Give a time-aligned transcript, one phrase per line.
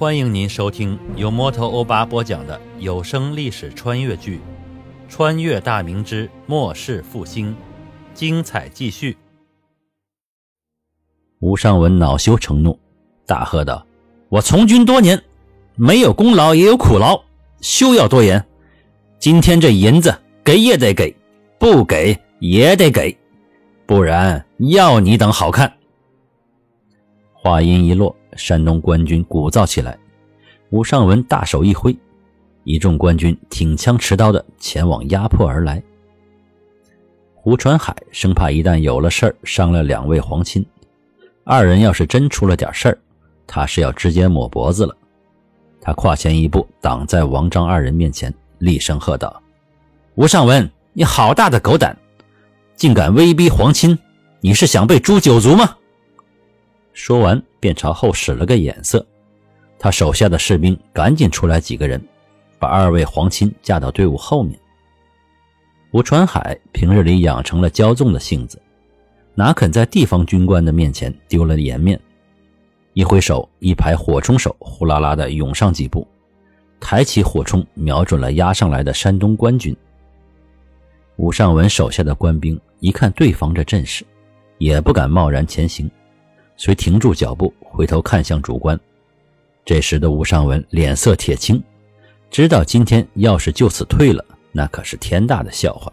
[0.00, 4.36] 欢迎您收听由摩托欧巴播讲的有声历史穿越剧
[5.10, 7.48] 《穿越大明之末世复兴》，
[8.14, 9.14] 精彩继续。
[11.40, 12.80] 吴尚文恼羞成怒，
[13.26, 13.86] 大喝道
[14.30, 15.22] ：“我从军多年，
[15.76, 17.22] 没有功劳也有苦劳，
[17.60, 18.42] 休要多言。
[19.18, 21.14] 今天这银子给也得给，
[21.58, 23.14] 不给也得给，
[23.84, 25.70] 不然要你等好看。”
[27.42, 29.98] 话音一落，山东官军鼓噪起来。
[30.68, 31.96] 吴尚文大手一挥，
[32.64, 35.82] 一众官军挺枪持刀的前往压迫而来。
[37.34, 40.62] 胡传海生怕一旦有了事儿伤了两位皇亲，
[41.42, 42.98] 二人要是真出了点事儿，
[43.46, 44.94] 他是要直接抹脖子了。
[45.80, 49.42] 他跨前一步，挡在王张二人面前，厉声喝道
[50.14, 51.96] ：“吴尚文，你好大的狗胆，
[52.76, 53.98] 竟敢威逼皇亲！
[54.42, 55.76] 你是想被诛九族吗？”
[56.92, 59.04] 说完，便朝后使了个眼色。
[59.78, 62.02] 他手下的士兵赶紧出来几个人，
[62.58, 64.58] 把二位皇亲架到队伍后面。
[65.92, 68.60] 吴传海平日里养成了骄纵的性子，
[69.34, 71.98] 哪肯在地方军官的面前丢了颜面？
[72.92, 76.06] 一挥手，一排火冲手呼啦啦的涌上几步，
[76.78, 79.74] 抬起火冲，瞄准了压上来的山东官军。
[81.16, 84.04] 吴尚文手下的官兵一看对方这阵势，
[84.58, 85.90] 也不敢贸然前行。
[86.60, 88.78] 遂停住脚步，回头看向主官。
[89.64, 91.62] 这时的吴尚文脸色铁青，
[92.30, 95.90] 知道今天要是就此退了，那可是天大的笑话，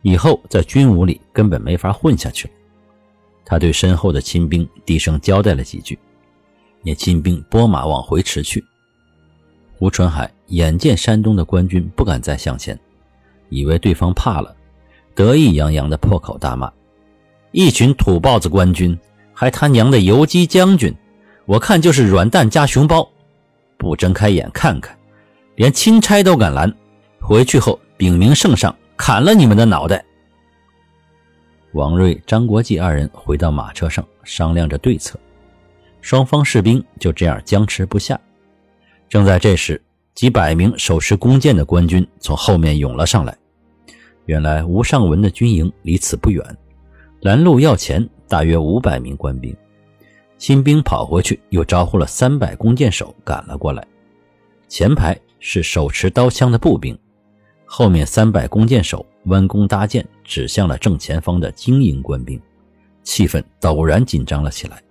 [0.00, 2.54] 以后在军伍里根本没法混下去了。
[3.44, 5.98] 他对身后的亲兵低声交代了几句，
[6.82, 8.64] 那亲兵拨马往回驰去。
[9.78, 12.78] 吴春海眼见山东的官军不敢再向前，
[13.50, 14.56] 以为对方怕了，
[15.14, 16.72] 得意洋洋地破口大骂
[17.52, 18.98] ：“一群土包子官军！”
[19.32, 20.94] 还他娘的游击将军，
[21.46, 23.08] 我看就是软蛋加熊包，
[23.76, 24.96] 不睁开眼看看，
[25.56, 26.72] 连钦差都敢拦，
[27.20, 30.04] 回去后禀明圣上，砍了你们的脑袋。
[31.72, 35.18] 王瑞、张国际二人回到马车上，商量着对策。
[36.00, 38.20] 双方士兵就这样僵持不下。
[39.08, 39.80] 正在这时，
[40.14, 43.36] 几百名手持弓箭的官军从后面涌了上来。
[44.26, 46.44] 原来吴尚文的军营离此不远，
[47.22, 48.06] 拦路要钱。
[48.32, 49.54] 大约五百名官兵，
[50.38, 53.86] 新兵跑回去，又招呼了三百弓箭手赶了过来。
[54.68, 56.98] 前排是手持刀枪的步兵，
[57.66, 62.40] 后面三百弓箭手弯弓搭箭，指向了正前方的精英官兵，
[63.02, 64.82] 气氛陡然紧张了起来。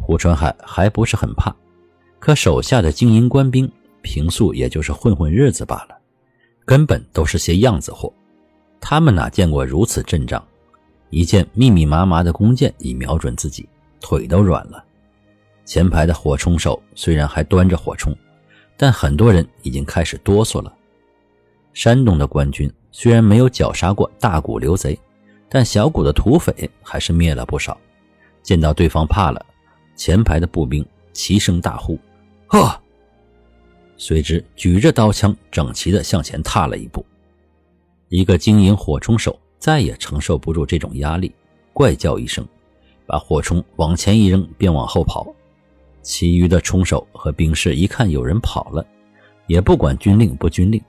[0.00, 1.54] 胡传海还不是很怕，
[2.18, 5.94] 可手下的精英官兵平素也就是混混日子罢了，
[6.64, 8.10] 根本都是些样子货，
[8.80, 10.42] 他们哪见过如此阵仗？
[11.10, 13.68] 一件密密麻麻的弓箭已瞄准自己，
[14.00, 14.84] 腿都软了。
[15.64, 18.16] 前排的火冲手虽然还端着火冲，
[18.76, 20.72] 但很多人已经开始哆嗦了。
[21.72, 24.98] 山东的官军虽然没有绞杀过大股流贼，
[25.48, 27.78] 但小股的土匪还是灭了不少。
[28.42, 29.44] 见到对方怕了，
[29.96, 31.98] 前排的步兵齐声大呼
[32.46, 32.80] ：“呵！”
[33.98, 37.04] 随之举着刀枪，整齐地向前踏了一步。
[38.08, 39.38] 一个精英火冲手。
[39.66, 41.34] 再也承受不住这种压力，
[41.72, 42.46] 怪叫一声，
[43.04, 45.26] 把火冲往前一扔，便往后跑。
[46.02, 48.86] 其余的冲手和兵士一看有人跑了，
[49.48, 50.80] 也不管军令不军令，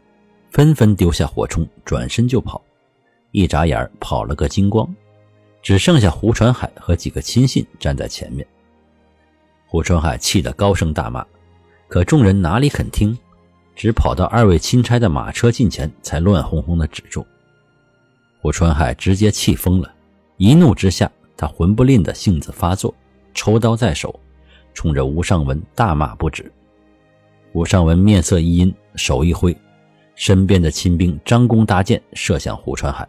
[0.52, 2.62] 纷纷丢下火冲，转身就跑。
[3.32, 4.88] 一眨眼跑了个精光，
[5.64, 8.46] 只剩下胡传海和几个亲信站在前面。
[9.66, 11.26] 胡传海气得高声大骂，
[11.88, 13.18] 可众人哪里肯听，
[13.76, 17.26] 只跑到二位钦差的马车近前，才乱哄哄地止住。
[18.40, 19.92] 胡传海直接气疯了，
[20.38, 22.94] 一怒之下，他魂不吝的性子发作，
[23.34, 24.20] 抽刀在手，
[24.74, 26.52] 冲着吴尚文大骂不止。
[27.54, 29.56] 吴尚文面色一阴，手一挥，
[30.16, 33.08] 身边的亲兵张弓搭箭射向胡传海，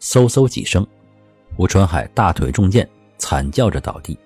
[0.00, 0.84] 嗖嗖几声，
[1.56, 2.88] 胡传海大腿中箭，
[3.18, 4.18] 惨叫着倒地。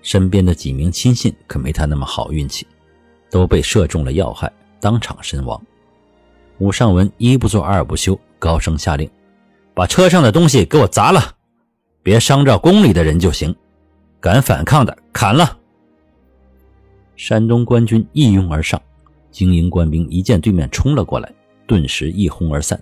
[0.00, 2.66] 身边的几名亲信可没他那么好运气，
[3.30, 4.50] 都被射中了要害，
[4.80, 5.60] 当场身亡。
[6.58, 9.10] 吴尚文一不做二不休，高声下令。
[9.76, 11.20] 把车上的东西给我砸了，
[12.02, 13.54] 别伤着宫里的人就行。
[14.18, 15.58] 敢反抗的，砍了！
[17.14, 18.80] 山东官军一拥而上，
[19.30, 21.30] 精英官兵一见对面冲了过来，
[21.66, 22.80] 顿时一哄而散。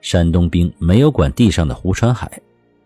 [0.00, 2.40] 山东兵没有管地上的胡传海，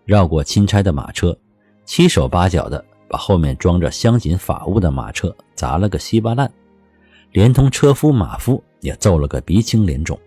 [0.05, 1.39] 绕过钦差的马车，
[1.85, 6.51] 七手八脚的把后面装着镶锦法物的马车砸了个稀巴烂，
[7.31, 10.19] 连同车夫马夫也揍了个鼻青脸肿。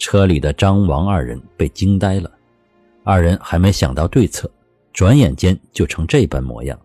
[0.00, 2.30] 车里的张王二人被惊呆了，
[3.04, 4.50] 二人还没想到对策，
[4.94, 6.76] 转眼间就成这般模样。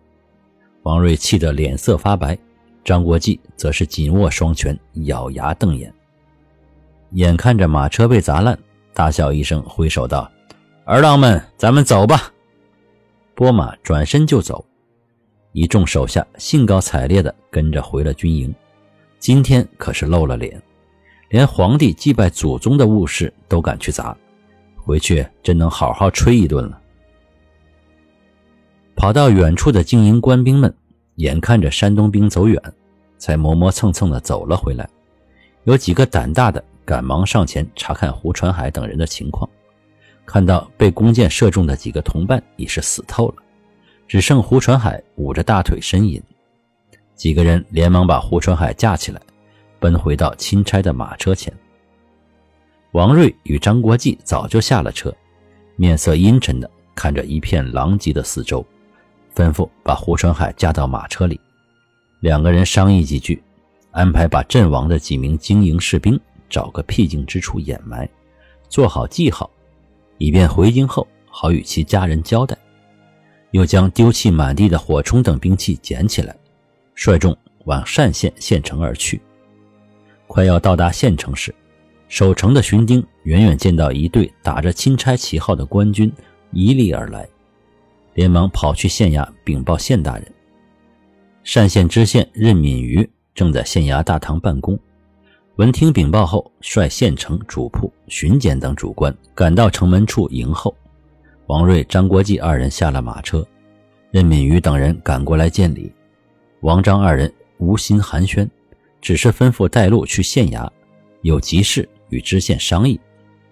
[0.82, 2.38] 王瑞气得脸色发白，
[2.84, 5.90] 张国际则是紧握双拳，咬牙瞪眼。
[7.12, 8.56] 眼看着马车被砸烂，
[8.92, 10.30] 大笑一声，挥手道
[10.84, 12.30] ：“儿郎们，咱们走吧。”
[13.34, 14.62] 拨马转身就走，
[15.52, 18.54] 一众手下兴高采烈地跟着回了军营。
[19.18, 20.62] 今天可是露了脸，
[21.28, 24.16] 连皇帝祭拜祖宗的物事都敢去砸，
[24.76, 26.80] 回去真能好好吹一顿了。
[28.94, 30.72] 跑到远处的经营官兵们，
[31.16, 32.60] 眼看着山东兵走远，
[33.18, 34.88] 才磨磨蹭蹭的走了回来。
[35.64, 39.48] 有几个胆大的，赶忙上前查看胡传海等人的情况，
[40.24, 43.42] 看到被弓箭射中的几个同伴已是死透了，
[44.06, 46.22] 只剩胡传海捂着大腿呻吟。
[47.14, 49.20] 几个人连忙把胡传海架起来，
[49.86, 51.52] 奔回到钦差的马车前。
[52.90, 55.14] 王瑞与张国际早就下了车，
[55.76, 58.66] 面色阴沉地看着一片狼藉的四周。
[59.32, 61.40] 吩咐把胡传海架到马车里，
[62.18, 63.40] 两个人商议几句，
[63.92, 66.18] 安排把阵亡的几名经营士兵
[66.50, 68.08] 找个僻静之处掩埋，
[68.68, 69.48] 做好记号，
[70.18, 72.58] 以便回京后好与其家人交代。
[73.52, 76.34] 又将丢弃满地的火铳等兵器捡起来，
[76.96, 77.36] 率众
[77.66, 79.22] 往单县县城而去。
[80.26, 81.54] 快要到达县城时，
[82.08, 86.12] 守城的巡丁远远见到一队打着钦差旗号的官军
[86.52, 87.26] 一立而来。
[88.14, 90.32] 连忙跑去县衙禀报县大人。
[91.54, 94.78] 单县知县任敏瑜正在县衙大堂办公，
[95.56, 100.74] 闻听禀报后，率县城主簿、巡检等主官赶到城门处迎候。
[101.46, 103.46] 王瑞、张国际二人下了马车，
[104.10, 105.92] 任敏瑜等人赶过来见礼。
[106.60, 108.48] 王张二人无心寒暄，
[109.06, 110.68] 只是吩咐带路去县衙，
[111.22, 112.98] 有急事与知县商议。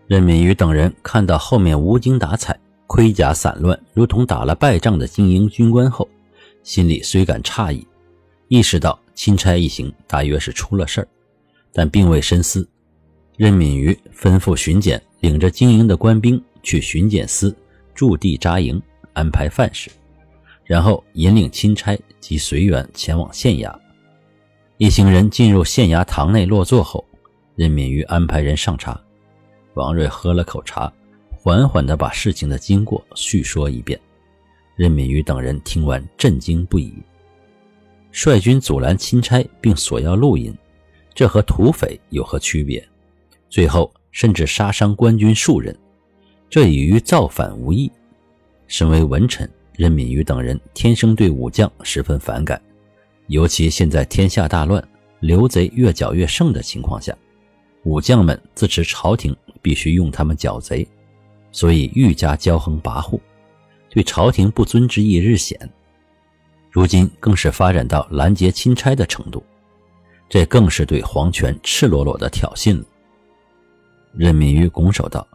[0.09, 2.59] 任敏瑜等人看到后面无精打采。
[2.89, 6.09] 盔甲散乱，如同打了败仗的精英军官后，
[6.65, 7.87] 心里虽感诧异，
[8.49, 11.06] 意识到钦差一行大约是出了事儿，
[11.73, 12.69] 但并未深思。
[13.37, 17.56] 任敏瑜吩咐巡检领着精营的官兵去巡检司
[17.95, 19.89] 驻地扎营，安排饭食，
[20.65, 23.73] 然后引领钦差及随员前往县衙。
[24.79, 27.05] 一行人进入县衙堂内落座后，
[27.55, 29.00] 任敏瑜安排人上茶。
[29.75, 30.93] 王瑞喝了口茶。
[31.37, 34.00] 缓缓地把事情的经过叙说一遍，
[34.76, 36.94] 任敏瑜等人听完震惊不已。
[38.11, 40.56] 率军阻拦钦差并索要录音，
[41.12, 42.82] 这和土匪有何区别？
[43.50, 45.77] 最后甚至杀伤官军数人，
[46.49, 47.93] 这已与造反无异。
[48.67, 52.59] 身为文臣，任敏瑜等人天生对武将十分反感，
[53.29, 54.87] 尤其现在天下大乱，
[55.21, 57.17] 刘贼越剿越盛的情况下，
[57.85, 60.87] 武将们自持朝廷必须用他们剿贼。
[61.50, 63.19] 所以愈加骄横跋扈，
[63.88, 65.59] 对朝廷不尊之意日显。
[66.71, 69.43] 如今更是发展到拦截钦差的程度，
[70.29, 72.85] 这更是对皇权赤裸裸的挑衅了。
[74.12, 75.27] 任敏瑜拱手道：“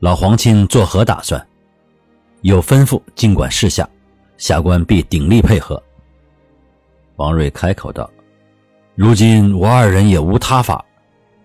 [0.00, 1.46] 老皇亲作何打算？
[2.40, 3.88] 有吩咐尽管示下，
[4.38, 5.80] 下官必鼎力配合。”
[7.16, 8.10] 王瑞开口道
[8.94, 10.84] ：“如今我二人也无他法，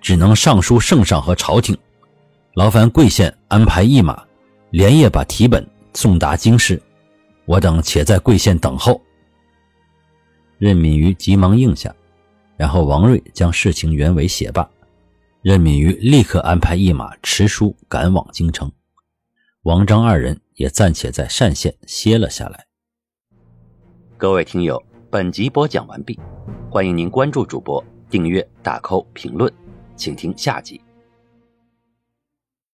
[0.02, 1.78] 只能上书圣上和朝廷。”
[2.56, 4.24] 劳烦贵县安排驿马，
[4.72, 6.81] 连夜把题本送达京师，
[7.46, 9.00] 我等且在贵县等候。
[10.57, 11.94] 任敏瑜急忙应下，
[12.56, 14.68] 然后王瑞将事情原委写罢，
[15.44, 18.71] 任敏瑜立刻安排驿马持书赶往京城。
[19.62, 22.66] 王张二人也暂且在单县歇了下来。
[24.18, 26.19] 各位听友，本集播讲完毕，
[26.69, 29.49] 欢迎您关注主播，订阅、打 call、评论，
[29.95, 30.81] 请听下集。